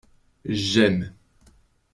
[0.61, 1.13] J’aime.